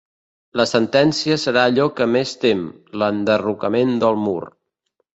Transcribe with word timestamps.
La 0.61 0.63
sentència 0.71 1.37
serà 1.43 1.67
allò 1.73 1.87
que 2.01 2.09
més 2.15 2.33
tem: 2.47 2.65
l'enderrocament 3.03 3.97
del 4.07 4.23
mur. 4.27 4.39